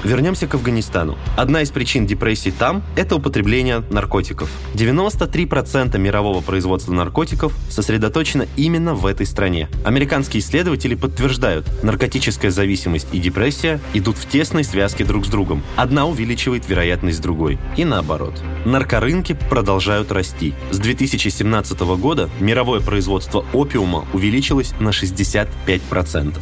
Вернемся 0.04 0.46
к 0.46 0.54
Афганистану. 0.54 1.16
Одна 1.34 1.62
из 1.62 1.70
причин 1.70 2.06
депрессии 2.06 2.50
там– 2.50 2.82
это 2.96 3.16
употребление 3.16 3.82
наркотиков. 3.90 4.50
93% 4.75 5.99
мирового 5.99 6.42
производства 6.42 6.92
наркотиков 6.92 7.54
сосредоточено 7.70 8.46
именно 8.56 8.94
в 8.94 9.06
этой 9.06 9.25
стране. 9.25 9.68
Американские 9.82 10.42
исследователи 10.42 10.94
подтверждают, 10.94 11.66
наркотическая 11.82 12.50
зависимость 12.50 13.08
и 13.12 13.18
депрессия 13.18 13.80
идут 13.94 14.18
в 14.18 14.28
тесной 14.28 14.64
связке 14.64 15.04
друг 15.04 15.25
с 15.25 15.28
другом. 15.28 15.62
Одна 15.76 16.06
увеличивает 16.06 16.68
вероятность 16.68 17.23
другой. 17.23 17.58
И 17.78 17.84
наоборот. 17.87 18.42
Наркорынки 18.66 19.38
продолжают 19.49 20.12
расти. 20.12 20.52
С 20.70 20.78
2017 20.78 21.80
года 21.80 22.28
мировое 22.40 22.80
производство 22.80 23.46
опиума 23.54 24.06
увеличилось 24.12 24.73
на 24.80 24.90
65%. 24.90 26.40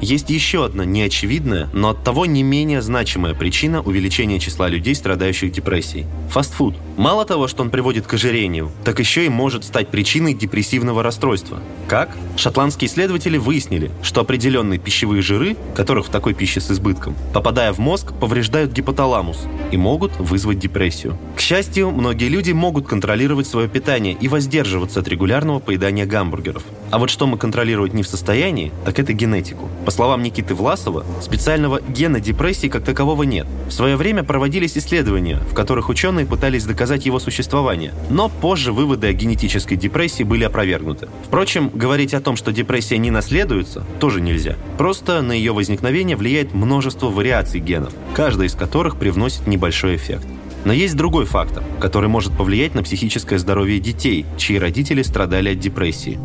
Есть 0.00 0.30
еще 0.30 0.64
одна 0.64 0.84
неочевидная, 0.86 1.68
но 1.74 1.90
от 1.90 2.02
того 2.02 2.24
не 2.24 2.42
менее 2.42 2.80
значимая 2.80 3.34
причина 3.34 3.82
увеличения 3.82 4.40
числа 4.40 4.68
людей, 4.68 4.94
страдающих 4.94 5.52
депрессией. 5.52 6.06
Фастфуд. 6.30 6.74
Мало 6.96 7.26
того, 7.26 7.48
что 7.48 7.62
он 7.62 7.70
приводит 7.70 8.06
к 8.06 8.14
ожирению, 8.14 8.70
так 8.84 8.98
еще 8.98 9.26
и 9.26 9.28
может 9.28 9.64
стать 9.64 9.88
причиной 9.88 10.32
депрессивного 10.32 11.02
расстройства. 11.02 11.60
Как? 11.86 12.16
Шотландские 12.36 12.88
исследователи 12.88 13.36
выяснили, 13.36 13.90
что 14.02 14.22
определенные 14.22 14.78
пищевые 14.78 15.22
жиры, 15.22 15.56
которых 15.74 16.06
в 16.06 16.10
такой 16.10 16.32
пище 16.32 16.60
с 16.60 16.70
избытком, 16.70 17.14
попадая 17.34 17.72
в 17.72 17.78
мозг, 17.78 18.12
повреждают 18.18 18.72
гипоталамус 18.72 19.46
и 19.70 19.76
могут 19.76 20.16
вызвать 20.18 20.58
депрессию. 20.58 21.18
К 21.36 21.40
счастью, 21.40 21.90
многие 21.90 22.28
люди 22.28 22.52
могут 22.52 22.86
контролировать 22.86 23.46
свое 23.46 23.68
питание 23.68 24.16
и 24.18 24.28
воздерживаться 24.28 25.00
от 25.00 25.08
регулярного 25.08 25.58
поедания 25.58 26.06
гамбургеров. 26.06 26.62
А 26.90 26.98
вот 26.98 27.10
что 27.10 27.26
мы 27.26 27.36
контролировать 27.36 27.92
не 27.92 28.02
в 28.02 28.08
состоянии, 28.08 28.72
так 28.84 28.98
это 28.98 29.12
генетику. 29.12 29.68
По 29.90 29.94
словам 29.94 30.22
Никиты 30.22 30.54
Власова, 30.54 31.04
специального 31.20 31.80
гена 31.82 32.20
депрессии 32.20 32.68
как 32.68 32.84
такового 32.84 33.24
нет. 33.24 33.48
В 33.66 33.72
свое 33.72 33.96
время 33.96 34.22
проводились 34.22 34.78
исследования, 34.78 35.40
в 35.50 35.52
которых 35.52 35.88
ученые 35.88 36.26
пытались 36.26 36.64
доказать 36.64 37.06
его 37.06 37.18
существование, 37.18 37.92
но 38.08 38.28
позже 38.28 38.72
выводы 38.72 39.08
о 39.08 39.12
генетической 39.12 39.74
депрессии 39.74 40.22
были 40.22 40.44
опровергнуты. 40.44 41.08
Впрочем, 41.24 41.70
говорить 41.74 42.14
о 42.14 42.20
том, 42.20 42.36
что 42.36 42.52
депрессия 42.52 42.98
не 42.98 43.10
наследуется, 43.10 43.84
тоже 43.98 44.20
нельзя. 44.20 44.54
Просто 44.78 45.22
на 45.22 45.32
ее 45.32 45.50
возникновение 45.52 46.16
влияет 46.16 46.54
множество 46.54 47.08
вариаций 47.08 47.58
генов, 47.58 47.92
каждая 48.14 48.46
из 48.46 48.54
которых 48.54 48.96
привносит 48.96 49.48
небольшой 49.48 49.96
эффект. 49.96 50.24
Но 50.64 50.72
есть 50.72 50.94
другой 50.94 51.24
фактор, 51.24 51.64
который 51.80 52.08
может 52.08 52.32
повлиять 52.36 52.76
на 52.76 52.84
психическое 52.84 53.40
здоровье 53.40 53.80
детей, 53.80 54.24
чьи 54.38 54.56
родители 54.56 55.02
страдали 55.02 55.50
от 55.50 55.58
депрессии 55.58 56.20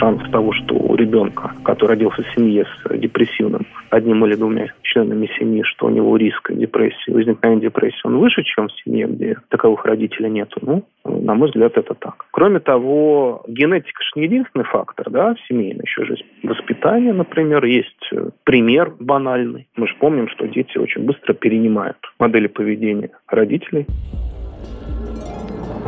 шанс 0.00 0.22
того, 0.30 0.52
что 0.52 0.74
у 0.74 0.96
ребенка, 0.96 1.52
который 1.62 1.90
родился 1.90 2.22
в 2.22 2.34
семье 2.34 2.64
с 2.64 2.98
депрессивным 2.98 3.66
одним 3.90 4.24
или 4.24 4.34
двумя 4.34 4.72
членами 4.82 5.28
семьи, 5.38 5.62
что 5.62 5.86
у 5.86 5.90
него 5.90 6.16
риск 6.16 6.50
депрессии, 6.52 7.10
возникновения 7.10 7.62
депрессии, 7.62 8.00
он 8.04 8.18
выше, 8.18 8.42
чем 8.42 8.68
в 8.68 8.72
семье, 8.82 9.06
где 9.06 9.36
таковых 9.48 9.84
родителей 9.84 10.30
нет. 10.30 10.50
Ну, 10.62 10.84
на 11.04 11.34
мой 11.34 11.48
взгляд, 11.48 11.76
это 11.76 11.94
так. 11.94 12.24
Кроме 12.30 12.60
того, 12.60 13.44
генетика 13.46 14.02
же 14.02 14.10
не 14.16 14.24
единственный 14.24 14.64
фактор, 14.64 15.10
да, 15.10 15.34
в 15.34 15.40
семейной 15.48 15.84
еще 15.84 16.04
же 16.04 16.16
воспитание, 16.42 17.12
например, 17.12 17.64
есть 17.64 18.08
э, 18.12 18.30
пример 18.44 18.94
банальный. 18.98 19.68
Мы 19.76 19.86
же 19.86 19.94
помним, 20.00 20.28
что 20.28 20.46
дети 20.48 20.78
очень 20.78 21.04
быстро 21.04 21.34
перенимают 21.34 21.98
модели 22.18 22.46
поведения 22.46 23.10
родителей. 23.28 23.86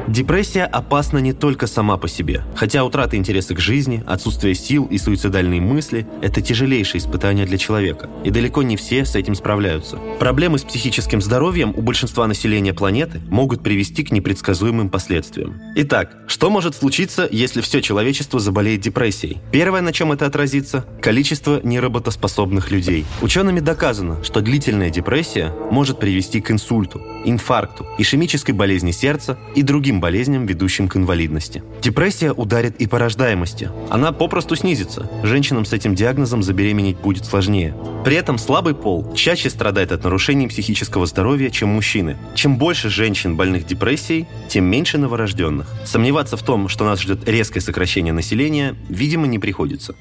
Депрессия 0.08 0.64
опасна 0.64 1.18
не 1.18 1.32
только 1.32 1.66
сама 1.66 1.96
по 1.96 2.08
себе. 2.08 2.42
Хотя 2.56 2.84
утрата 2.84 3.16
интереса 3.16 3.54
к 3.54 3.60
жизни, 3.60 4.02
отсутствие 4.06 4.54
сил 4.54 4.86
и 4.86 4.98
суицидальные 4.98 5.60
мысли– 5.60 6.06
это 6.22 6.40
тяжелейшее 6.40 7.00
испытание 7.00 7.46
для 7.46 7.56
человека. 7.56 8.10
И 8.24 8.30
далеко 8.30 8.62
не 8.62 8.76
все 8.76 9.04
с 9.04 9.14
этим 9.14 9.34
справляются. 9.34 9.98
Проблемы 10.18 10.58
с 10.58 10.64
психическим 10.64 11.22
здоровьем 11.22 11.72
у 11.76 11.82
большинства 11.82 12.26
населения 12.26 12.74
планеты 12.74 13.20
могут 13.28 13.62
привести 13.62 14.02
к 14.02 14.10
непредсказуемым 14.10 14.90
последствиям. 14.90 15.60
Итак, 15.76 16.16
что 16.26 16.50
может 16.50 16.74
случиться, 16.74 17.28
если 17.30 17.60
все 17.60 17.80
человечество 17.80 18.40
заболеет 18.40 18.80
депрессией? 18.80 19.38
Первое, 19.52 19.82
на 19.82 19.92
чем 19.92 20.12
это 20.12 20.26
отразится– 20.26 20.84
количество 21.00 21.60
неработоспособных 21.62 22.70
людей. 22.70 23.04
Учеными 23.20 23.60
доказано, 23.60 24.22
что 24.24 24.40
длительная 24.40 24.90
депрессия 24.90 25.52
может 25.70 26.00
привести 26.00 26.40
к 26.40 26.50
инсульту, 26.50 27.00
инфаркту, 27.24 27.86
ишемической 27.98 28.54
болезни 28.54 28.90
сердца 28.90 29.38
и 29.54 29.62
другим 29.62 29.91
другим 29.92 30.00
болезням, 30.00 30.46
ведущим 30.46 30.88
к 30.88 30.96
инвалидности. 30.96 31.62
Депрессия 31.82 32.32
ударит 32.32 32.80
и 32.80 32.86
по 32.86 32.98
рождаемости. 32.98 33.70
Она 33.90 34.12
попросту 34.12 34.56
снизится. 34.56 35.10
Женщинам 35.22 35.64
с 35.66 35.72
этим 35.72 35.94
диагнозом 35.94 36.42
забеременеть 36.42 36.96
будет 36.96 37.26
сложнее. 37.26 37.74
При 38.04 38.16
этом 38.16 38.38
слабый 38.38 38.74
пол 38.74 39.12
чаще 39.14 39.50
страдает 39.50 39.92
от 39.92 40.04
нарушений 40.04 40.48
психического 40.48 41.06
здоровья, 41.06 41.50
чем 41.50 41.68
мужчины. 41.68 42.16
Чем 42.34 42.56
больше 42.56 42.88
женщин 42.88 43.36
больных 43.36 43.66
депрессией, 43.66 44.26
тем 44.48 44.64
меньше 44.64 44.96
новорожденных. 44.98 45.66
Сомневаться 45.84 46.36
в 46.36 46.42
том, 46.42 46.68
что 46.68 46.84
нас 46.84 47.00
ждет 47.00 47.28
резкое 47.28 47.60
сокращение 47.60 48.14
населения, 48.14 48.74
видимо, 48.88 49.26
не 49.26 49.38
приходится 49.38 49.94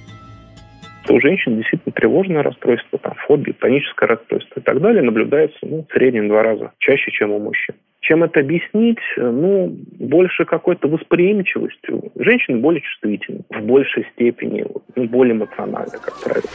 у 1.11 1.19
женщин 1.21 1.57
действительно 1.57 1.93
тревожное 1.93 2.43
расстройство, 2.43 2.99
там, 2.99 3.13
фобия, 3.27 3.53
паническое 3.53 4.09
расстройство 4.09 4.59
и 4.59 4.63
так 4.63 4.79
далее 4.81 5.01
наблюдается 5.01 5.57
ну, 5.61 5.85
в 5.87 5.93
среднем 5.93 6.27
два 6.27 6.43
раза 6.43 6.71
чаще, 6.79 7.11
чем 7.11 7.31
у 7.31 7.39
мужчин. 7.39 7.75
Чем 7.99 8.23
это 8.23 8.39
объяснить? 8.39 8.97
Ну, 9.15 9.77
больше 9.99 10.45
какой-то 10.45 10.87
восприимчивостью. 10.87 12.11
Женщины 12.15 12.57
более 12.57 12.81
чувствительны, 12.81 13.41
в 13.49 13.61
большей 13.61 14.07
степени, 14.13 14.65
ну, 14.95 15.05
более 15.05 15.35
эмоциональны, 15.35 15.97
как 16.01 16.19
правило. 16.23 16.49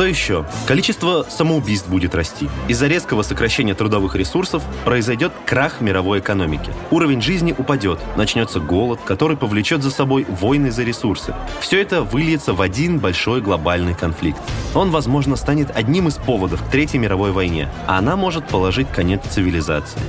Что 0.00 0.06
еще? 0.06 0.46
Количество 0.66 1.26
самоубийств 1.28 1.86
будет 1.86 2.14
расти. 2.14 2.48
Из-за 2.68 2.86
резкого 2.86 3.20
сокращения 3.20 3.74
трудовых 3.74 4.16
ресурсов 4.16 4.62
произойдет 4.86 5.30
крах 5.44 5.82
мировой 5.82 6.20
экономики. 6.20 6.72
Уровень 6.90 7.20
жизни 7.20 7.54
упадет, 7.54 7.98
начнется 8.16 8.60
голод, 8.60 8.98
который 9.04 9.36
повлечет 9.36 9.82
за 9.82 9.90
собой 9.90 10.24
войны 10.26 10.70
за 10.70 10.84
ресурсы. 10.84 11.34
Все 11.60 11.82
это 11.82 12.02
выльется 12.02 12.54
в 12.54 12.62
один 12.62 12.98
большой 12.98 13.42
глобальный 13.42 13.94
конфликт. 13.94 14.40
Он, 14.74 14.90
возможно, 14.90 15.36
станет 15.36 15.70
одним 15.76 16.08
из 16.08 16.14
поводов 16.14 16.62
к 16.62 16.70
Третьей 16.70 16.98
мировой 16.98 17.32
войне, 17.32 17.68
а 17.86 17.98
она 17.98 18.16
может 18.16 18.48
положить 18.48 18.90
конец 18.90 19.20
цивилизации. 19.28 20.00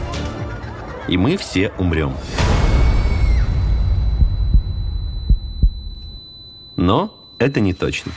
И 1.10 1.18
мы 1.18 1.36
все 1.36 1.74
умрем. 1.78 2.14
Но 6.78 7.14
это 7.40 7.60
не 7.60 7.74
точно. 7.74 8.14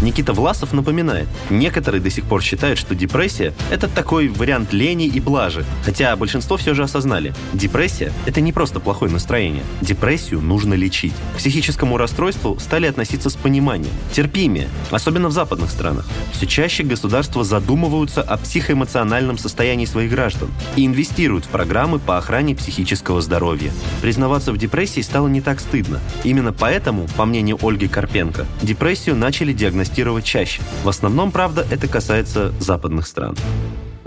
Никита 0.00 0.32
Власов 0.32 0.72
напоминает, 0.72 1.28
некоторые 1.50 2.00
до 2.00 2.10
сих 2.10 2.24
пор 2.24 2.42
считают, 2.42 2.78
что 2.78 2.94
депрессия– 2.94 3.52
это 3.70 3.88
такой 3.88 4.28
вариант 4.28 4.72
лени 4.72 5.06
и 5.06 5.18
блажи, 5.18 5.64
хотя 5.84 6.14
большинство 6.14 6.56
все 6.56 6.74
же 6.74 6.84
осознали, 6.84 7.34
депрессия– 7.52 8.12
это 8.26 8.40
не 8.40 8.52
просто 8.52 8.78
плохое 8.78 9.10
настроение. 9.10 9.64
Депрессию 9.80 10.40
нужно 10.40 10.74
лечить. 10.74 11.14
К 11.34 11.38
психическому 11.38 11.96
расстройству 11.96 12.58
стали 12.60 12.86
относиться 12.86 13.28
с 13.28 13.34
пониманием, 13.34 13.92
терпимее, 14.12 14.68
особенно 14.90 15.28
в 15.28 15.32
западных 15.32 15.70
странах. 15.70 16.06
Все 16.32 16.46
чаще 16.46 16.84
государства 16.84 17.42
задумываются 17.42 18.22
о 18.22 18.36
психоэмоциональном 18.36 19.36
состоянии 19.36 19.86
своих 19.86 20.10
граждан 20.10 20.48
и 20.76 20.86
инвестируют 20.86 21.44
в 21.44 21.48
программы 21.48 21.98
по 21.98 22.18
охране 22.18 22.54
психического 22.54 23.20
здоровья. 23.20 23.72
Признаваться 24.00 24.52
в 24.52 24.58
депрессии 24.58 25.00
стало 25.00 25.26
не 25.26 25.40
так 25.40 25.58
стыдно. 25.58 26.00
Именно 26.22 26.52
поэтому, 26.52 27.08
по 27.16 27.24
мнению 27.24 27.58
Ольги 27.60 27.88
Карпенко, 27.88 28.46
депрессию 28.62 29.16
начали 29.16 29.52
диагностировать 29.52 29.87
чаще. 30.22 30.62
В 30.84 30.88
основном, 30.88 31.30
правда, 31.32 31.64
это 31.70 31.88
касается 31.88 32.50
западных 32.60 33.06
стран 33.06 33.34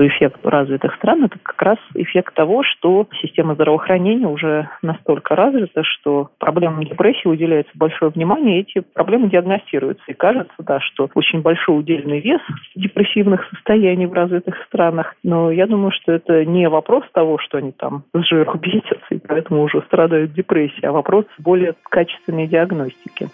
эффект 0.08 0.46
развитых 0.46 0.96
стран– 0.96 1.24
это 1.26 1.38
как 1.42 1.62
раз 1.62 1.78
эффект 1.96 2.34
того, 2.34 2.64
что 2.64 3.08
система 3.22 3.56
здравоохранения 3.56 4.28
уже 4.28 4.70
настолько 4.82 5.36
развита, 5.36 5.84
что 5.84 6.30
проблемам 6.40 6.84
депрессии 6.84 7.28
уделяется 7.28 7.72
большое 7.76 8.12
внимание, 8.12 8.60
и 8.60 8.62
эти 8.62 8.80
проблемы 8.94 9.30
диагностируются. 9.30 10.04
И 10.08 10.14
кажется, 10.14 10.54
да, 10.60 10.80
что 10.80 11.10
очень 11.16 11.42
большой 11.42 11.80
удельный 11.80 12.20
вес 12.20 12.42
депрессивных 12.76 13.48
состояний 13.50 14.06
в 14.06 14.14
развитых 14.14 14.56
странах. 14.68 15.16
Но 15.24 15.52
я 15.52 15.68
думаю, 15.68 15.92
что 15.92 16.12
это 16.12 16.46
не 16.46 16.68
вопрос 16.70 17.04
того, 17.14 17.38
что 17.40 17.58
они 17.58 17.72
там 17.72 18.04
с 18.14 18.28
жиру 18.28 18.54
бесятся, 18.62 19.08
и 19.10 19.20
поэтому 19.20 19.64
уже 19.64 19.82
страдают 19.82 20.34
депрессией, 20.34 20.88
а 20.88 20.92
вопрос 20.92 21.26
более 21.38 21.76
качественной 21.90 22.48
диагностики. 22.48 23.30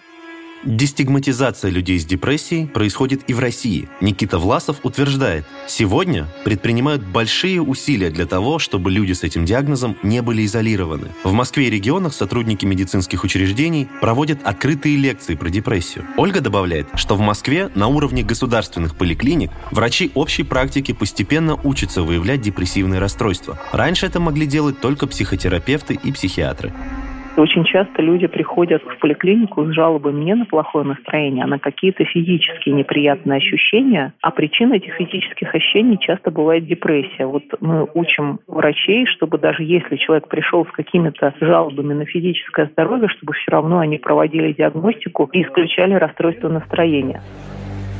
Дестигматизация 0.64 1.70
людей 1.70 2.00
с 2.00 2.04
депрессией 2.04 2.66
происходит 2.66 3.22
и 3.28 3.34
в 3.34 3.38
России. 3.38 3.88
Никита 4.00 4.38
Власов 4.38 4.78
утверждает, 4.82 5.44
сегодня 5.68 6.26
предпринимают 6.44 7.04
большие 7.04 7.62
усилия 7.62 8.10
для 8.10 8.26
того, 8.26 8.58
чтобы 8.58 8.90
люди 8.90 9.12
с 9.12 9.22
этим 9.22 9.44
диагнозом 9.44 9.96
не 10.02 10.20
были 10.20 10.44
изолированы. 10.44 11.08
В 11.22 11.32
Москве 11.32 11.68
и 11.68 11.70
регионах 11.70 12.12
сотрудники 12.12 12.66
медицинских 12.66 13.22
учреждений 13.22 13.88
проводят 14.00 14.40
открытые 14.42 14.96
лекции 14.96 15.36
про 15.36 15.48
депрессию. 15.48 16.04
Ольга 16.16 16.40
добавляет, 16.40 16.88
что 16.94 17.14
в 17.14 17.20
Москве 17.20 17.70
на 17.76 17.86
уровне 17.86 18.24
государственных 18.24 18.96
поликлиник 18.96 19.52
врачи 19.70 20.10
общей 20.14 20.42
практики 20.42 20.92
постепенно 20.92 21.54
учатся 21.54 22.02
выявлять 22.02 22.40
депрессивные 22.40 22.98
расстройства. 22.98 23.60
Раньше 23.70 24.06
это 24.06 24.18
могли 24.18 24.46
делать 24.46 24.80
только 24.80 25.06
психотерапевты 25.06 25.94
и 26.02 26.10
психиатры. 26.10 26.72
Очень 27.38 27.62
часто 27.62 28.02
люди 28.02 28.26
приходят 28.26 28.82
в 28.82 28.98
поликлинику 28.98 29.64
с 29.64 29.72
жалобами 29.72 30.24
не 30.24 30.34
на 30.34 30.44
плохое 30.44 30.84
настроение, 30.84 31.44
а 31.44 31.46
на 31.46 31.60
какие-то 31.60 32.04
физические 32.04 32.74
неприятные 32.74 33.36
ощущения. 33.36 34.12
А 34.22 34.32
причина 34.32 34.74
этих 34.74 34.94
физических 34.94 35.54
ощущений 35.54 36.00
часто 36.00 36.32
бывает 36.32 36.66
депрессия. 36.66 37.26
Вот 37.26 37.44
мы 37.60 37.86
учим 37.94 38.40
врачей, 38.48 39.06
чтобы 39.06 39.38
даже 39.38 39.62
если 39.62 39.94
человек 39.94 40.26
пришел 40.26 40.66
с 40.66 40.70
какими-то 40.72 41.32
жалобами 41.40 41.94
на 41.94 42.06
физическое 42.06 42.66
здоровье, 42.72 43.06
чтобы 43.06 43.34
все 43.34 43.52
равно 43.52 43.78
они 43.78 43.98
проводили 43.98 44.52
диагностику 44.52 45.30
и 45.32 45.42
исключали 45.42 45.94
расстройство 45.94 46.48
настроения. 46.48 47.22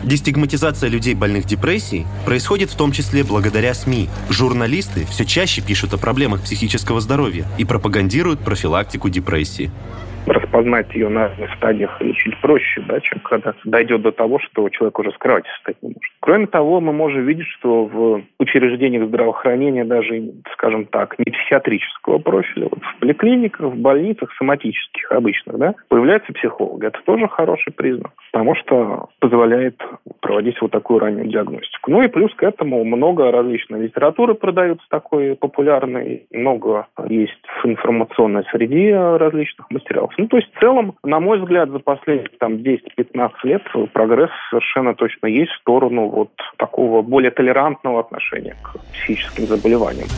Дестигматизация 0.08 0.88
людей 0.88 1.12
больных 1.12 1.44
депрессией 1.44 2.06
происходит 2.24 2.70
в 2.70 2.76
том 2.76 2.92
числе 2.92 3.24
благодаря 3.24 3.74
СМИ. 3.74 4.08
Журналисты 4.30 5.06
все 5.10 5.26
чаще 5.26 5.60
пишут 5.60 5.92
о 5.92 5.98
проблемах 5.98 6.40
психического 6.40 7.02
здоровья 7.02 7.46
и 7.58 7.66
пропагандируют 7.66 8.40
профилактику 8.40 9.10
депрессии 9.10 9.70
распознать 10.30 10.94
ее 10.94 11.08
на 11.08 11.28
разных 11.28 11.52
стадиях 11.54 12.00
чуть 12.16 12.40
проще, 12.40 12.82
да, 12.88 13.00
чем 13.00 13.20
когда 13.20 13.54
дойдет 13.64 14.02
до 14.02 14.12
того, 14.12 14.38
что 14.38 14.68
человек 14.68 14.98
уже 14.98 15.12
с 15.12 15.18
кровати 15.18 15.48
встать 15.56 15.76
не 15.82 15.88
может. 15.88 16.12
Кроме 16.20 16.46
того, 16.46 16.80
мы 16.80 16.92
можем 16.92 17.24
видеть, 17.24 17.46
что 17.58 17.84
в 17.84 18.22
учреждениях 18.38 19.08
здравоохранения 19.08 19.84
даже, 19.84 20.32
скажем 20.52 20.86
так, 20.86 21.18
не 21.18 21.30
психиатрического 21.30 22.18
профиля, 22.18 22.68
вот 22.70 22.80
в 22.82 23.00
поликлиниках, 23.00 23.66
в 23.72 23.76
больницах 23.76 24.32
соматических 24.34 25.10
обычных, 25.12 25.58
да, 25.58 25.74
появляются 25.88 26.32
психологи. 26.32 26.86
Это 26.86 27.00
тоже 27.04 27.28
хороший 27.28 27.72
признак, 27.72 28.12
потому 28.32 28.54
что 28.56 29.08
позволяет 29.20 29.80
проводить 30.20 30.60
вот 30.60 30.70
такую 30.70 31.00
раннюю 31.00 31.28
диагностику. 31.28 31.90
Ну 31.90 32.02
и 32.02 32.08
плюс 32.08 32.34
к 32.34 32.42
этому 32.42 32.84
много 32.84 33.30
различной 33.30 33.82
литературы 33.82 34.34
продается 34.34 34.84
такой 34.90 35.36
популярной, 35.36 36.26
много 36.32 36.86
есть 37.08 37.32
в 37.62 37.66
информационной 37.66 38.44
среде 38.50 38.96
различных 39.16 39.70
материалов. 39.70 40.17
Ну, 40.18 40.26
то 40.26 40.36
есть 40.36 40.52
в 40.52 40.58
целом, 40.58 40.96
на 41.04 41.20
мой 41.20 41.38
взгляд, 41.38 41.70
за 41.70 41.78
последние 41.78 42.28
там 42.40 42.54
10-15 42.54 43.30
лет 43.44 43.62
прогресс 43.92 44.30
совершенно 44.50 44.94
точно 44.96 45.28
есть 45.28 45.52
в 45.52 45.60
сторону 45.60 46.08
вот 46.08 46.32
такого 46.56 47.02
более 47.02 47.30
толерантного 47.30 48.00
отношения 48.00 48.56
к 48.62 48.80
психическим 48.92 49.44
заболеваниям. 49.46 50.08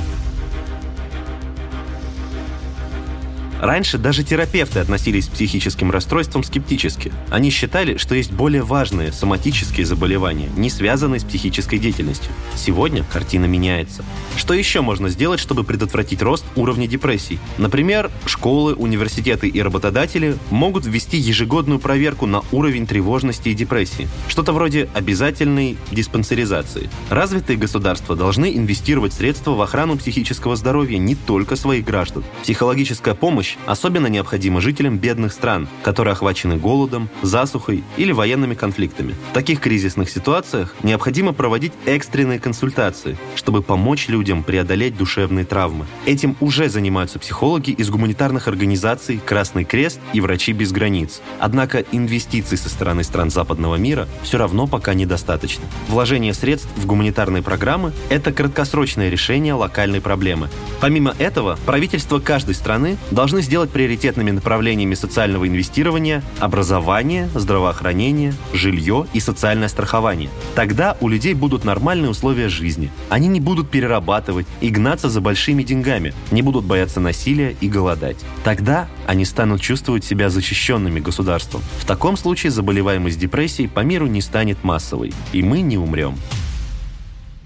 Раньше 3.60 3.98
даже 3.98 4.24
терапевты 4.24 4.78
относились 4.78 5.26
к 5.26 5.32
психическим 5.32 5.90
расстройствам 5.90 6.42
скептически. 6.42 7.12
Они 7.28 7.50
считали, 7.50 7.98
что 7.98 8.14
есть 8.14 8.32
более 8.32 8.62
важные 8.62 9.12
соматические 9.12 9.84
заболевания, 9.84 10.48
не 10.56 10.70
связанные 10.70 11.20
с 11.20 11.24
психической 11.24 11.78
деятельностью. 11.78 12.32
Сегодня 12.56 13.04
картина 13.04 13.44
меняется. 13.44 14.02
Что 14.36 14.54
еще 14.54 14.80
можно 14.80 15.10
сделать, 15.10 15.40
чтобы 15.40 15.62
предотвратить 15.62 16.22
рост 16.22 16.46
уровня 16.56 16.86
депрессий? 16.86 17.38
Например, 17.58 18.10
школы, 18.24 18.74
университеты 18.74 19.48
и 19.48 19.60
работодатели 19.60 20.36
могут 20.50 20.86
ввести 20.86 21.18
ежегодную 21.18 21.78
проверку 21.78 22.24
на 22.24 22.42
уровень 22.52 22.86
тревожности 22.86 23.50
и 23.50 23.54
депрессии. 23.54 24.08
Что-то 24.28 24.52
вроде 24.52 24.88
обязательной 24.94 25.76
диспансеризации. 25.90 26.88
Развитые 27.10 27.58
государства 27.58 28.16
должны 28.16 28.56
инвестировать 28.56 29.12
средства 29.12 29.50
в 29.50 29.60
охрану 29.60 29.98
психического 29.98 30.56
здоровья 30.56 30.96
не 30.96 31.14
только 31.14 31.56
своих 31.56 31.84
граждан. 31.84 32.24
Психологическая 32.42 33.14
помощь 33.14 33.49
помощь 33.50 33.70
особенно 33.70 34.06
необходима 34.08 34.60
жителям 34.60 34.98
бедных 34.98 35.32
стран, 35.32 35.68
которые 35.82 36.12
охвачены 36.12 36.56
голодом, 36.56 37.08
засухой 37.22 37.82
или 37.96 38.12
военными 38.12 38.54
конфликтами. 38.54 39.14
В 39.30 39.34
таких 39.34 39.60
кризисных 39.60 40.10
ситуациях 40.10 40.74
необходимо 40.82 41.32
проводить 41.32 41.72
экстренные 41.86 42.38
консультации, 42.38 43.16
чтобы 43.36 43.62
помочь 43.62 44.08
людям 44.08 44.42
преодолеть 44.42 44.96
душевные 44.96 45.44
травмы. 45.44 45.86
Этим 46.06 46.36
уже 46.40 46.68
занимаются 46.68 47.18
психологи 47.18 47.70
из 47.70 47.90
гуманитарных 47.90 48.48
организаций 48.48 49.20
«Красный 49.24 49.64
крест» 49.64 50.00
и 50.12 50.20
«Врачи 50.20 50.52
без 50.52 50.72
границ». 50.72 51.20
Однако 51.38 51.84
инвестиций 51.92 52.58
со 52.58 52.68
стороны 52.68 53.04
стран 53.04 53.30
западного 53.30 53.76
мира 53.76 54.08
все 54.22 54.38
равно 54.38 54.66
пока 54.66 54.94
недостаточно. 54.94 55.64
Вложение 55.88 56.34
средств 56.34 56.68
в 56.76 56.86
гуманитарные 56.86 57.42
программы– 57.42 57.92
это 58.10 58.32
краткосрочное 58.32 59.10
решение 59.10 59.54
локальной 59.54 60.00
проблемы. 60.00 60.48
Помимо 60.80 61.14
этого, 61.18 61.58
правительство 61.66 62.18
каждой 62.18 62.54
страны 62.54 62.96
должны 63.10 63.39
сделать 63.40 63.70
приоритетными 63.70 64.31
направлениями 64.31 64.94
социального 64.94 65.46
инвестирования 65.46 66.22
образование, 66.38 67.29
здравоохранение, 67.35 68.35
жилье 68.53 69.07
и 69.12 69.20
социальное 69.20 69.68
страхование. 69.68 70.31
Тогда 70.55 70.96
у 71.00 71.09
людей 71.09 71.35
будут 71.35 71.64
нормальные 71.64 72.11
условия 72.11 72.48
жизни. 72.48 72.90
Они 73.09 73.29
не 73.29 73.40
будут 73.40 73.70
перерабатывать 73.70 74.46
и 74.61 74.70
гнаться 74.70 75.09
за 75.09 75.20
большими 75.20 75.62
деньгами, 75.62 76.14
не 76.31 76.42
будут 76.42 76.64
бояться 76.64 77.00
насилия 77.00 77.57
и 77.61 77.68
голодать. 77.68 78.16
Тогда 78.44 78.88
они 79.07 79.24
станут 79.24 79.61
чувствовать 79.61 80.05
себя 80.05 80.31
защищенными 80.31 81.00
государством. 81.00 81.62
В 81.79 81.85
таком 81.85 82.16
случае 82.16 82.50
заболеваемость 82.50 83.18
депрессией 83.18 83.68
по 83.68 83.81
миру 83.81 84.07
не 84.07 84.20
станет 84.20 84.62
массовой, 84.64 85.12
и 85.33 85.42
мы 85.42 85.61
не 85.61 85.79
умрем. 85.79 86.16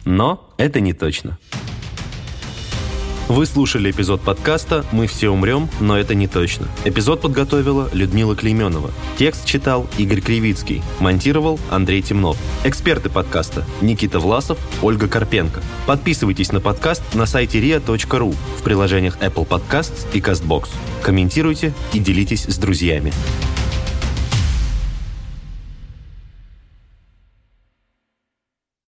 Но 0.05 0.51
это 0.59 0.81
не 0.81 0.93
точно. 0.93 1.39
Вы 3.29 3.47
слушали 3.47 3.91
эпизод 3.91 4.21
подкаста 4.21 4.85
«Мы 4.93 5.07
все 5.07 5.31
умрем, 5.31 5.71
но 5.81 5.97
это 5.97 6.15
не 6.15 6.29
точно». 6.29 6.69
Эпизод 6.85 7.23
подготовила 7.23 7.89
Людмила 7.95 8.37
Клейменова. 8.37 8.91
Текст 9.17 9.47
читал 9.47 9.87
Игорь 9.97 10.21
Кривицкий. 10.21 10.83
Монтировал 11.01 11.59
Андрей 11.71 12.03
Темнов. 12.03 12.37
Эксперты 12.65 13.09
подкаста 13.09 13.65
Никита 13.81 14.19
Власов, 14.19 14.59
Ольга 14.83 15.09
Карпенко. 15.09 15.63
Подписывайтесь 15.87 16.53
на 16.53 16.61
подкаст 16.61 17.03
на 17.15 17.25
сайте 17.25 17.61
ria.ru 17.61 18.37
в 18.59 18.63
приложениях 18.63 19.17
Apple 19.17 19.49
Podcasts 19.49 20.07
и 20.13 20.21
CastBox. 20.21 20.69
Комментируйте 21.03 21.73
и 21.95 22.01
делитесь 22.01 22.45
с 22.45 22.59
друзьями. 22.59 23.11